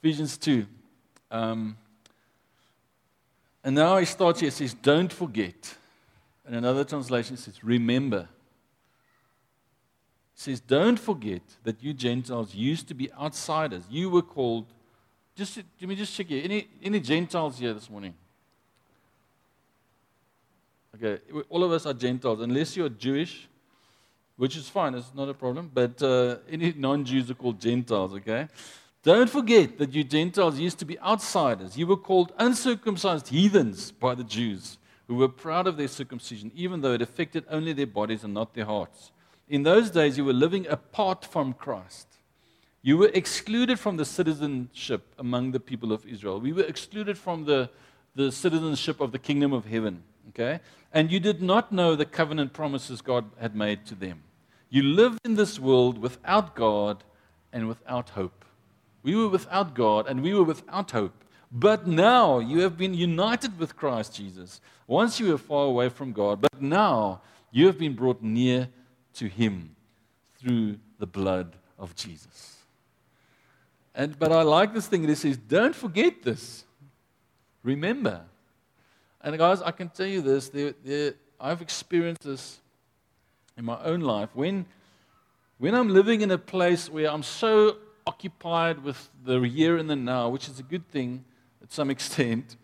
[0.00, 0.66] Ephesians 2.
[1.30, 1.76] Um,
[3.62, 5.76] and now he starts here, he says, Don't forget.
[6.46, 8.28] And another translation says, Remember.
[10.34, 13.84] He says, Don't forget that you Gentiles used to be outsiders.
[13.90, 14.66] You were called.
[15.36, 16.42] Just let me just check here.
[16.44, 18.14] Any, any Gentiles here this morning?
[20.94, 23.48] Okay, all of us are Gentiles, unless you're Jewish,
[24.36, 25.70] which is fine, it's not a problem.
[25.72, 28.48] But uh, any non Jews are called Gentiles, okay?
[29.02, 31.76] Don't forget that you Gentiles used to be outsiders.
[31.76, 36.80] You were called uncircumcised heathens by the Jews, who were proud of their circumcision, even
[36.80, 39.10] though it affected only their bodies and not their hearts.
[39.48, 42.08] In those days, you were living apart from Christ.
[42.82, 46.40] You were excluded from the citizenship among the people of Israel.
[46.40, 47.70] We were excluded from the,
[48.14, 50.02] the citizenship of the kingdom of heaven.
[50.30, 50.60] Okay?
[50.92, 54.22] And you did not know the covenant promises God had made to them.
[54.70, 57.04] You lived in this world without God
[57.52, 58.44] and without hope.
[59.02, 61.23] We were without God and we were without hope.
[61.56, 64.60] But now you have been united with Christ Jesus.
[64.88, 67.20] Once you were far away from God, but now
[67.52, 68.68] you have been brought near
[69.14, 69.76] to Him
[70.36, 72.56] through the blood of Jesus.
[73.94, 76.64] And, but I like this thing it says, don't forget this.
[77.62, 78.22] Remember.
[79.20, 82.58] And guys, I can tell you this, there, there, I've experienced this
[83.56, 84.30] in my own life.
[84.34, 84.66] When,
[85.58, 87.76] when I'm living in a place where I'm so
[88.08, 91.24] occupied with the here and the now, which is a good thing
[91.74, 92.56] some extent.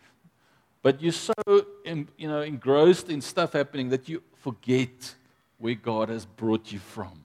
[0.83, 1.35] But you're so
[1.85, 5.15] you know, engrossed in stuff happening that you forget
[5.59, 7.25] where God has brought you from.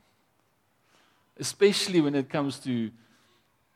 [1.37, 2.91] Especially when it comes to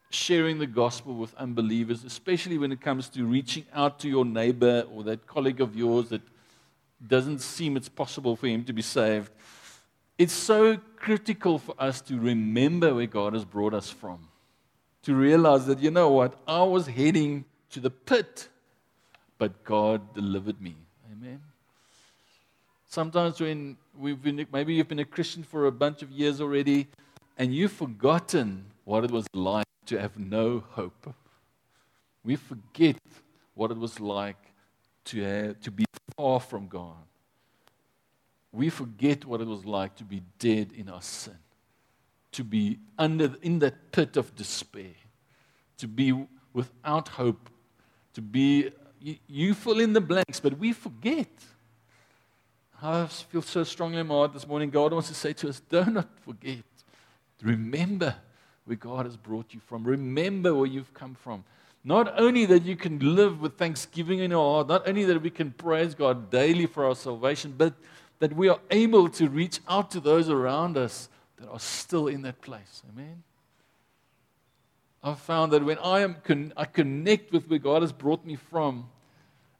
[0.09, 4.85] sharing the gospel with unbelievers, especially when it comes to reaching out to your neighbor
[4.93, 6.21] or that colleague of yours that
[7.07, 9.31] doesn't seem it's possible for him to be saved.
[10.17, 14.27] It's so critical for us to remember where God has brought us from
[15.03, 18.47] to realize that, you know what, I was heading to the pit,
[19.37, 20.75] but God delivered me.
[21.11, 21.41] Amen.
[22.87, 26.87] Sometimes when we've been, maybe you've been a Christian for a bunch of years already,
[27.37, 31.13] and you've forgotten what it was like to have no hope.
[32.23, 32.97] We forget
[33.55, 34.53] what it was like
[35.05, 35.85] to, have, to be
[36.17, 36.95] far from God.
[38.51, 41.37] We forget what it was like to be dead in our sin
[42.31, 44.95] to be under, in that pit of despair,
[45.77, 46.13] to be
[46.53, 47.49] without hope,
[48.13, 51.29] to be, you, you fill in the blanks, but we forget.
[52.81, 54.69] I feel so strongly in my heart this morning.
[54.69, 56.63] God wants to say to us, do not forget.
[57.41, 58.15] Remember
[58.65, 59.83] where God has brought you from.
[59.83, 61.43] Remember where you've come from.
[61.83, 65.29] Not only that you can live with thanksgiving in our heart, not only that we
[65.29, 67.73] can praise God daily for our salvation, but
[68.19, 72.21] that we are able to reach out to those around us that are still in
[72.23, 72.83] that place.
[72.93, 73.23] Amen.
[75.03, 78.35] I've found that when I am con- I connect with where God has brought me
[78.35, 78.89] from,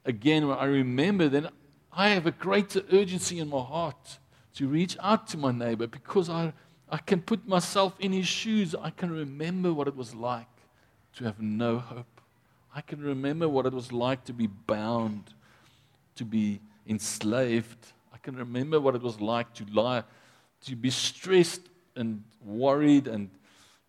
[0.04, 1.48] again, when I remember, then
[1.92, 4.18] I have a greater urgency in my heart
[4.54, 6.52] to reach out to my neighbor because I,
[6.88, 8.74] I can put myself in his shoes.
[8.74, 10.46] I can remember what it was like
[11.16, 12.20] to have no hope.
[12.74, 15.34] I can remember what it was like to be bound,
[16.16, 17.78] to be enslaved.
[18.12, 20.04] I can remember what it was like to lie,
[20.66, 21.62] to be stressed
[21.96, 23.30] and worried and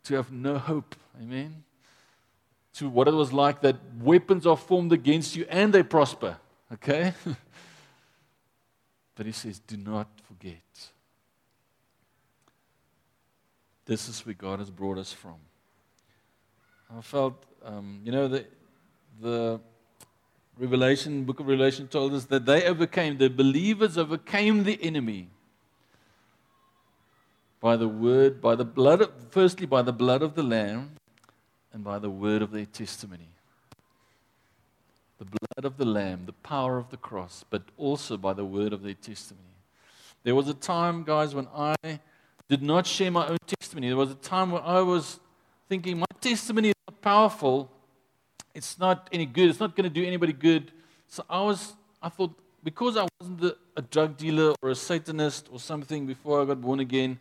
[0.05, 0.95] to have no hope.
[1.21, 1.63] Amen.
[2.75, 6.37] To what it was like that weapons are formed against you and they prosper.
[6.73, 7.13] Okay?
[9.15, 10.61] but he says, do not forget.
[13.91, 15.35] this is where God has brought us from.
[16.97, 18.45] I felt, um, you know, the,
[19.19, 19.59] the
[20.57, 25.27] Revelation, book of Revelation told us that they overcame, the believers overcame the enemy
[27.59, 30.91] by the word, by the blood, of, firstly by the blood of the Lamb
[31.73, 33.29] and by the word of their testimony.
[35.19, 38.73] The blood of the Lamb, the power of the cross, but also by the word
[38.73, 39.45] of their testimony.
[40.23, 41.75] There was a time, guys, when I
[42.49, 43.87] did not share my own testimony.
[43.87, 45.19] There was a time when I was
[45.69, 47.71] thinking, my testimony is not powerful.
[48.53, 49.49] It's not any good.
[49.49, 50.71] It's not going to do anybody good.
[51.07, 55.59] So I was, I thought, because I wasn't a drug dealer or a Satanist or
[55.59, 57.19] something before I got born again,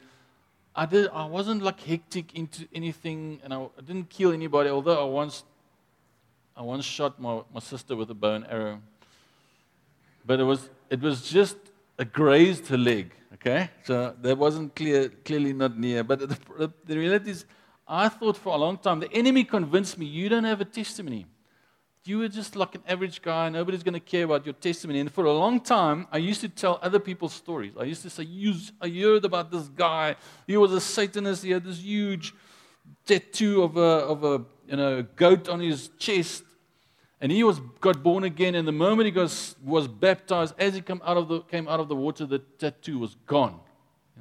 [0.75, 5.01] I, did, I wasn't like hectic into anything and I, I didn't kill anybody, although
[5.01, 5.45] I once,
[6.57, 8.81] I once shot my, my sister with a bow and arrow.
[10.25, 11.57] But it was, it was just
[11.99, 13.71] a grazed her leg, okay?
[13.85, 16.05] So that wasn't clear, clearly not near.
[16.05, 17.45] But the, the reality is,
[17.87, 21.27] I thought for a long time, the enemy convinced me, you don't have a testimony.
[22.05, 23.51] You were just like an average guy.
[23.51, 25.01] Nobody's going to care about your testimony.
[25.01, 27.75] And for a long time, I used to tell other people's stories.
[27.79, 28.27] I used to say,
[28.81, 30.17] I heard about this guy.
[30.47, 31.45] He was a Satanist.
[31.45, 32.33] He had this huge
[33.05, 36.45] tattoo of a, of a you know, goat on his chest.
[37.21, 38.55] And he was, got born again.
[38.55, 41.81] And the moment he was, was baptized, as he came out, of the, came out
[41.81, 43.61] of the water, the tattoo was gone.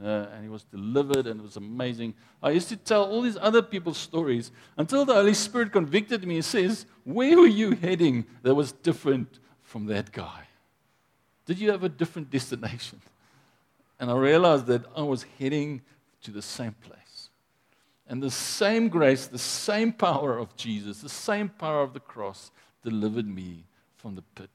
[0.01, 2.13] Uh, and he was delivered, and it was amazing.
[2.41, 6.35] I used to tell all these other people's stories until the Holy Spirit convicted me
[6.35, 10.43] and says, Where were you heading that was different from that guy?
[11.45, 13.01] Did you have a different destination?
[13.99, 15.81] And I realized that I was heading
[16.23, 17.29] to the same place.
[18.07, 22.51] And the same grace, the same power of Jesus, the same power of the cross
[22.83, 23.65] delivered me
[23.97, 24.49] from the pit.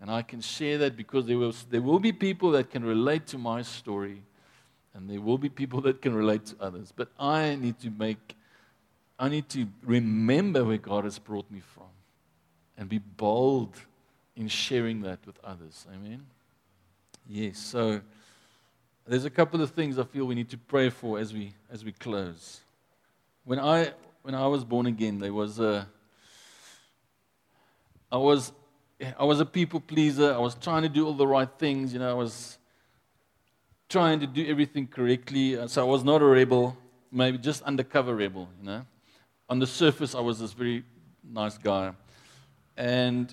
[0.00, 3.26] And I can share that because there, was, there will be people that can relate
[3.28, 4.22] to my story
[4.94, 6.92] and there will be people that can relate to others.
[6.94, 8.36] But I need to make,
[9.18, 11.86] I need to remember where God has brought me from
[12.78, 13.76] and be bold
[14.36, 15.86] in sharing that with others.
[15.92, 16.24] Amen?
[17.28, 18.00] Yes, so
[19.06, 21.84] there's a couple of things I feel we need to pray for as we, as
[21.84, 22.60] we close.
[23.44, 25.86] When I, when I was born again, there was a,
[28.10, 28.52] I was,
[29.18, 30.32] I was a people pleaser.
[30.32, 31.92] I was trying to do all the right things.
[31.92, 32.58] You know, I was
[33.88, 35.58] trying to do everything correctly.
[35.58, 36.76] Uh, so I was not a rebel,
[37.12, 38.86] maybe just undercover rebel, you know.
[39.48, 40.84] On the surface, I was this very
[41.22, 41.92] nice guy.
[42.76, 43.32] And,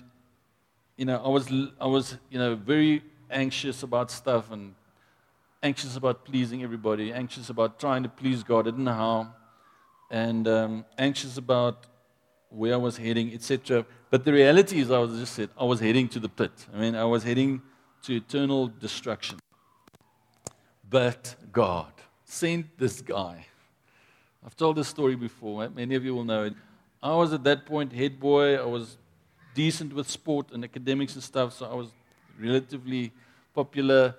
[0.96, 4.74] you know, I was, I was, you know, very anxious about stuff and
[5.62, 8.60] anxious about pleasing everybody, anxious about trying to please God.
[8.68, 9.34] I didn't know how.
[10.10, 11.86] And um, anxious about
[12.50, 13.86] where I was heading, etc.
[14.10, 16.52] But the reality is, I was just said, I was heading to the pit.
[16.74, 17.62] I mean, I was heading
[18.02, 19.38] to eternal destruction
[20.92, 21.90] but God
[22.24, 23.46] sent this guy.
[24.44, 25.66] I've told this story before.
[25.70, 26.54] Many of you will know it.
[27.02, 28.56] I was at that point head boy.
[28.56, 28.98] I was
[29.54, 31.88] decent with sport and academics and stuff, so I was
[32.38, 33.10] relatively
[33.54, 34.14] popular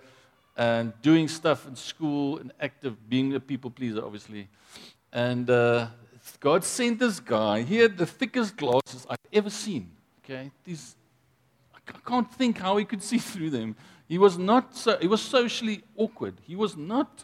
[0.57, 4.47] and doing stuff in school and active, being a people pleaser, obviously.
[5.11, 5.87] And uh,
[6.39, 7.61] God sent this guy.
[7.61, 9.91] He had the thickest glasses I've ever seen.
[10.23, 10.95] Okay, these
[11.75, 13.75] I can't think how he could see through them.
[14.07, 16.35] He was not so, he was socially awkward.
[16.41, 17.23] He was not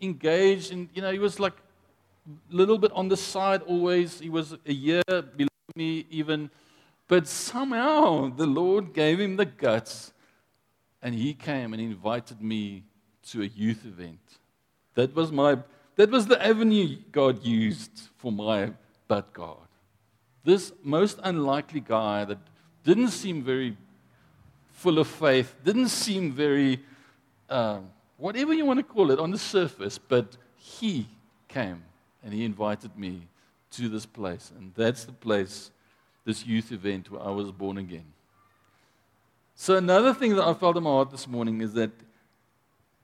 [0.00, 1.54] engaged in, you know, he was like
[2.26, 4.20] a little bit on the side always.
[4.20, 6.50] He was a year below me even.
[7.06, 10.12] But somehow the Lord gave him the guts
[11.02, 12.84] and he came and invited me
[13.30, 14.20] to a youth event.
[14.94, 15.58] That was my
[15.96, 18.72] that was the avenue God used for my
[19.06, 19.68] but God.
[20.42, 22.38] This most unlikely guy that
[22.82, 23.76] didn't seem very
[24.74, 26.80] full of faith, didn't seem very,
[27.48, 27.88] um,
[28.18, 31.06] whatever you want to call it, on the surface, but he
[31.48, 31.82] came
[32.22, 33.22] and he invited me
[33.70, 34.52] to this place.
[34.56, 35.70] And that's the place,
[36.24, 38.04] this youth event where I was born again.
[39.54, 41.92] So, another thing that I felt in my heart this morning is that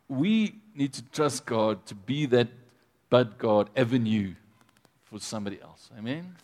[0.09, 2.49] we need to trust God to be that
[3.09, 4.34] but God avenue
[5.05, 5.90] for somebody else.
[5.97, 6.36] Amen?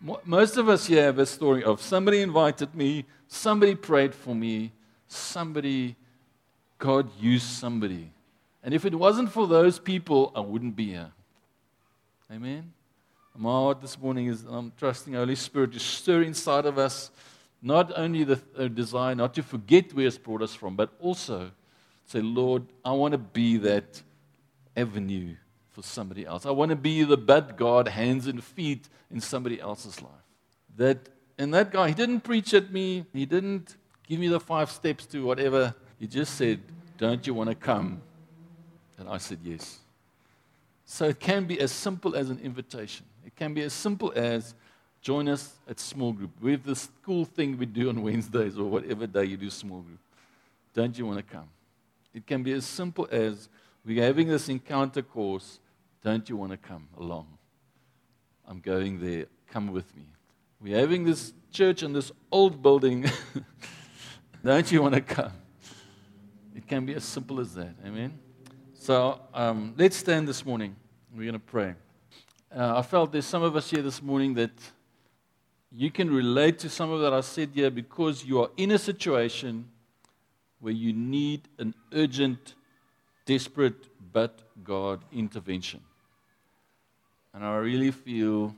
[0.00, 4.72] Most of us here have a story of somebody invited me, somebody prayed for me,
[5.08, 5.96] somebody,
[6.78, 8.12] God used somebody.
[8.62, 11.10] And if it wasn't for those people, I wouldn't be here.
[12.30, 12.72] Amen?
[13.36, 17.10] My heart this morning is I'm trusting Holy Spirit to stir inside of us
[17.62, 21.50] not only the uh, desire not to forget where He's brought us from, but also
[22.06, 24.02] say, Lord, I want to be that
[24.76, 25.36] avenue
[25.78, 26.44] for somebody else.
[26.44, 30.10] I want to be the bad God, hands and feet in somebody else's life.
[30.76, 31.08] That
[31.38, 33.06] and that guy, he didn't preach at me.
[33.12, 33.76] He didn't
[34.08, 35.72] give me the five steps to whatever.
[36.00, 36.60] He just said,
[36.96, 38.02] "Don't you want to come?"
[38.98, 39.78] And I said, "Yes."
[40.84, 43.06] So it can be as simple as an invitation.
[43.24, 44.56] It can be as simple as
[45.00, 46.30] join us at small group.
[46.40, 49.82] We have this cool thing we do on Wednesdays or whatever day you do small
[49.82, 50.00] group.
[50.74, 51.48] Don't you want to come?
[52.12, 53.48] It can be as simple as
[53.84, 55.60] we're having this encounter course.
[56.02, 57.38] Don't you want to come along?
[58.46, 59.26] I'm going there.
[59.50, 60.04] Come with me.
[60.60, 63.04] We're having this church in this old building.
[64.44, 65.32] Don't you want to come?
[66.54, 67.74] It can be as simple as that.
[67.84, 68.18] Amen.
[68.74, 70.76] So um, let's stand this morning.
[71.14, 71.74] We're going to pray.
[72.54, 74.52] Uh, I felt there's some of us here this morning that
[75.70, 78.78] you can relate to some of that I said here because you are in a
[78.78, 79.68] situation
[80.60, 82.54] where you need an urgent,
[83.26, 85.80] desperate, but God intervention.
[87.34, 88.54] And I really feel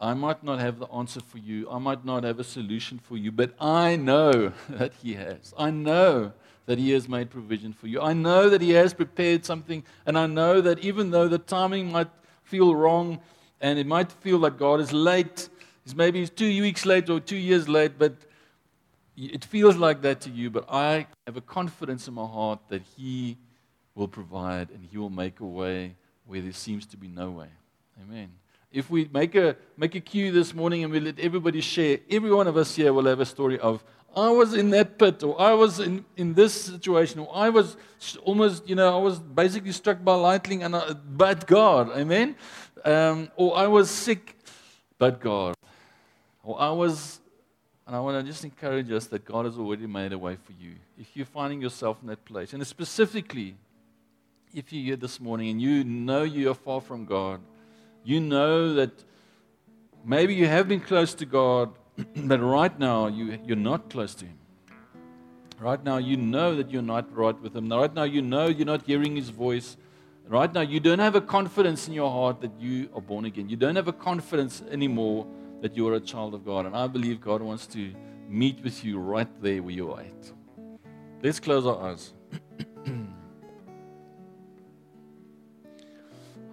[0.00, 3.16] I might not have the answer for you, I might not have a solution for
[3.16, 5.52] you, but I know that He has.
[5.58, 6.32] I know
[6.66, 8.00] that He has made provision for you.
[8.00, 11.90] I know that He has prepared something, and I know that even though the timing
[11.90, 12.10] might
[12.44, 13.18] feel wrong
[13.60, 15.48] and it might feel like God is late,
[15.96, 18.14] maybe two weeks late or two years late, but
[19.16, 20.48] it feels like that to you.
[20.48, 23.36] But I have a confidence in my heart that He
[23.94, 25.96] will provide and He will make a way
[26.28, 27.48] where there seems to be no way.
[28.02, 28.28] Amen.
[28.70, 32.30] If we make a, make a queue this morning and we let everybody share, every
[32.30, 33.82] one of us here will have a story of,
[34.14, 37.78] I was in that pit, or I was in, in this situation, or I was
[38.24, 42.36] almost, you know, I was basically struck by lightning, and I, but God, amen?
[42.84, 44.36] Um, or I was sick,
[44.98, 45.54] but God.
[46.42, 47.20] Or I was,
[47.86, 50.52] and I want to just encourage us that God has already made a way for
[50.52, 50.74] you.
[50.98, 53.56] If you're finding yourself in that place, and specifically,
[54.54, 57.40] if you're here this morning and you know you are far from God,
[58.04, 59.04] you know that
[60.04, 61.72] maybe you have been close to God,
[62.16, 64.38] but right now you, you're not close to Him.
[65.58, 67.68] Right now you know that you're not right with Him.
[67.68, 69.76] Right now you know you're not hearing His voice.
[70.26, 73.48] Right now you don't have a confidence in your heart that you are born again.
[73.48, 75.26] You don't have a confidence anymore
[75.60, 76.66] that you are a child of God.
[76.66, 77.92] And I believe God wants to
[78.28, 80.32] meet with you right there where you are at.
[81.22, 82.12] Let's close our eyes.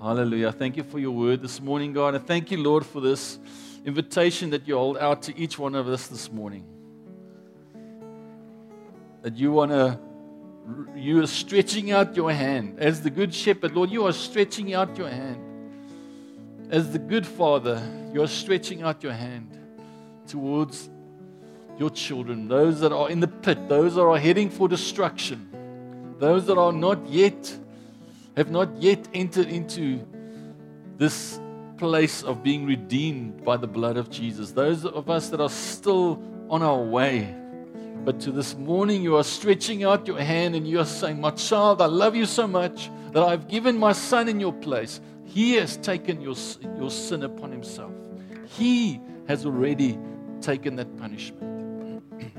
[0.05, 0.51] Hallelujah.
[0.51, 2.13] Thank you for your word this morning, God.
[2.13, 3.39] And thank you, Lord, for this
[3.85, 6.63] invitation that you hold out to each one of us this morning.
[9.23, 9.99] That you want to,
[10.95, 12.79] you are stretching out your hand.
[12.79, 15.41] As the good shepherd, Lord, you are stretching out your hand.
[16.69, 17.81] As the good father,
[18.13, 19.57] you are stretching out your hand
[20.27, 20.87] towards
[21.79, 25.49] your children, those that are in the pit, those that are heading for destruction,
[26.19, 27.57] those that are not yet
[28.35, 30.05] have not yet entered into
[30.97, 31.39] this
[31.77, 34.51] place of being redeemed by the blood of Jesus.
[34.51, 37.35] Those of us that are still on our way.
[38.03, 41.31] But to this morning, you are stretching out your hand and you are saying, My
[41.31, 45.01] child, I love you so much that I've given my son in your place.
[45.25, 46.35] He has taken your,
[46.77, 47.91] your sin upon himself,
[48.45, 49.97] he has already
[50.41, 52.03] taken that punishment.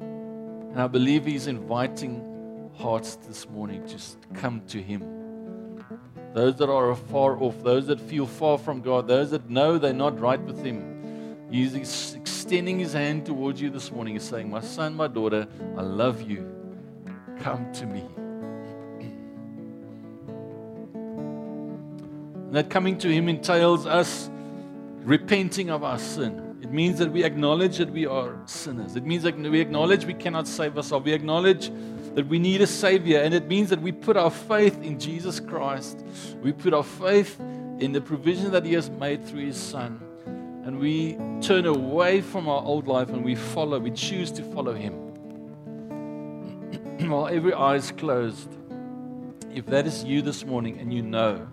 [0.00, 2.31] and I believe he's inviting
[2.74, 3.98] hearts this morning to
[4.34, 5.84] come to Him.
[6.34, 9.92] Those that are far off, those that feel far from God, those that know they're
[9.92, 14.14] not right with Him, He's extending His hand towards you this morning.
[14.14, 15.46] He's saying, My son, my daughter,
[15.76, 16.50] I love you.
[17.40, 18.04] Come to me.
[22.52, 24.30] And that coming to Him entails us
[25.04, 26.58] repenting of our sin.
[26.62, 28.94] It means that we acknowledge that we are sinners.
[28.94, 31.04] It means that we acknowledge we cannot save ourselves.
[31.04, 31.70] We acknowledge
[32.14, 33.20] that we need a Savior.
[33.20, 36.04] And it means that we put our faith in Jesus Christ.
[36.42, 37.40] We put our faith
[37.78, 40.00] in the provision that He has made through His Son.
[40.64, 44.74] And we turn away from our old life and we follow, we choose to follow
[44.74, 44.92] Him.
[47.10, 48.48] While every eye is closed,
[49.54, 51.46] if that is you this morning and you know,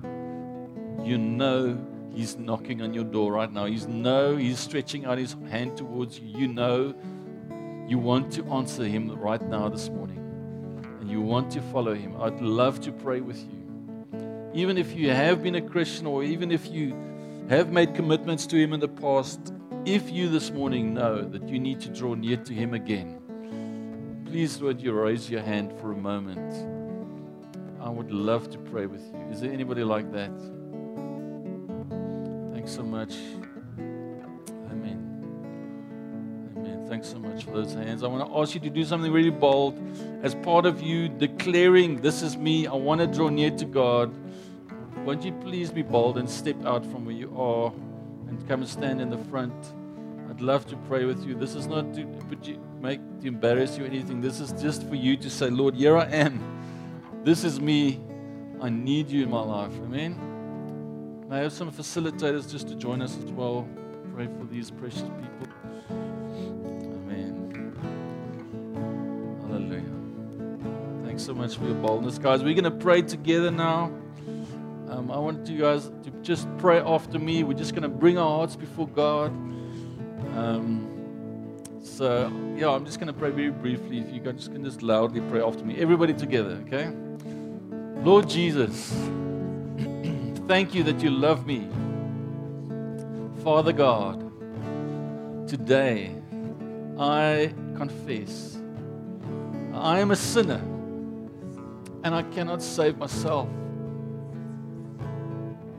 [1.03, 3.66] you know He's knocking on your door right now.
[3.66, 6.38] He's know He's stretching out His hand towards you.
[6.38, 6.93] You know
[7.88, 10.18] you want to answer Him right now this morning
[11.10, 14.51] you want to follow Him, I'd love to pray with you.
[14.53, 16.95] Even if you have been a Christian or even if you
[17.49, 19.53] have made commitments to Him in the past,
[19.86, 23.20] if you this morning know that you need to draw near to Him again,
[24.26, 26.53] please would you raise your hand for a moment.
[27.82, 29.20] I would love to pray with you.
[29.32, 30.32] Is there anybody like that?
[32.53, 33.16] Thanks so much.
[36.90, 38.02] Thanks so much for those hands.
[38.02, 39.80] I want to ask you to do something really bold
[40.24, 42.66] as part of you declaring, This is me.
[42.66, 44.12] I want to draw near to God.
[45.06, 47.72] Won't you please be bold and step out from where you are
[48.28, 49.54] and come and stand in the front?
[50.32, 51.36] I'd love to pray with you.
[51.36, 52.06] This is not to
[52.82, 54.20] make to embarrass you or anything.
[54.20, 56.42] This is just for you to say, Lord, here I am.
[57.24, 58.00] This is me.
[58.62, 59.74] I need you in my life.
[59.84, 61.28] Amen.
[61.30, 63.68] May I have some facilitators just to join us as well.
[64.16, 65.59] Pray for these precious people.
[71.20, 72.45] Thanks so much for your boldness, guys.
[72.45, 73.91] We're going to pray together now.
[74.88, 77.43] Um, I want you guys to just pray after me.
[77.43, 79.30] We're just going to bring our hearts before God.
[80.38, 83.99] Um, so, yeah, I'm just going to pray very briefly.
[83.99, 85.76] If you guys just can just loudly pray after me.
[85.78, 86.89] Everybody together, okay?
[88.01, 88.89] Lord Jesus,
[90.47, 91.67] thank you that you love me.
[93.43, 94.22] Father God,
[95.49, 96.15] today
[96.97, 98.57] I confess
[99.74, 100.61] I am a sinner
[102.04, 103.50] and I cannot save myself.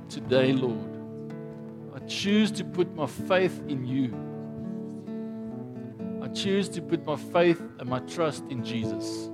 [0.09, 0.91] Today, Lord,
[1.95, 4.15] I choose to put my faith in you.
[6.23, 9.31] I choose to put my faith and my trust in Jesus,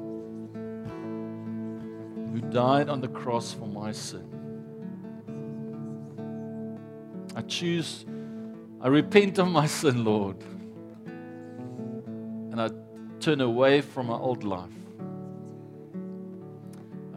[2.33, 4.29] who died on the cross for my sin.
[7.35, 8.07] I choose,
[8.81, 10.37] I repent of my sin, Lord,
[12.53, 12.71] and I
[13.21, 14.71] turn away from my old life.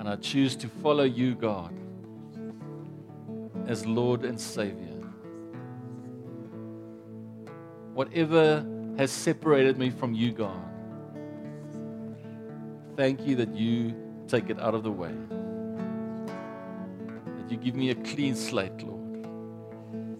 [0.09, 1.71] I choose to follow you, God,
[3.67, 4.95] as Lord and Savior.
[7.93, 8.65] Whatever
[8.97, 10.65] has separated me from you, God,
[12.97, 13.93] thank you that you
[14.27, 15.13] take it out of the way.
[17.37, 19.23] That you give me a clean slate, Lord.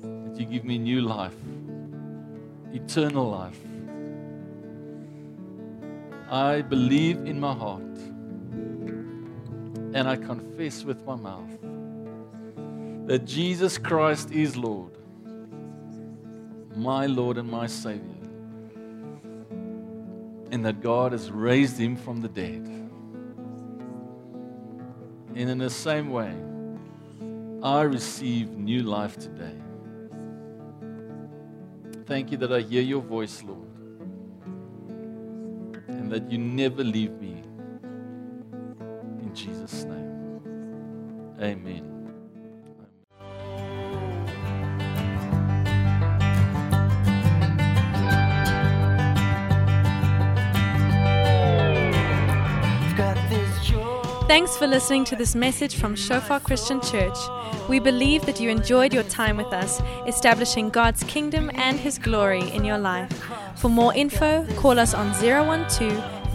[0.04, 1.34] That you give me new life,
[2.74, 3.60] eternal life.
[6.30, 7.89] I believe in my heart
[10.00, 11.60] and I confess with my mouth
[13.06, 14.94] that Jesus Christ is Lord,
[16.74, 18.24] my Lord and my Savior,
[20.52, 22.66] and that God has raised him from the dead.
[25.36, 26.34] And in the same way,
[27.62, 29.58] I receive new life today.
[32.06, 33.68] Thank you that I hear your voice, Lord,
[35.90, 37.39] and that you never leave me.
[39.30, 40.42] In Jesus' name.
[41.40, 41.86] Amen.
[54.28, 57.18] Thanks for listening to this message from Shofar Christian Church.
[57.68, 62.50] We believe that you enjoyed your time with us, establishing God's kingdom and His glory
[62.50, 63.12] in your life.
[63.58, 65.70] For more info, call us on 012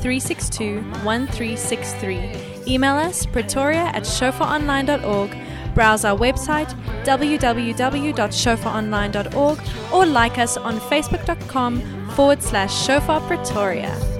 [0.01, 2.54] 362 1363.
[2.67, 5.37] Email us pretoria at shofaronline.org.
[5.75, 6.73] Browse our website
[7.05, 9.59] www.shofaronline.org
[9.93, 14.14] or like us on facebook.com forward slash shofar pretoria.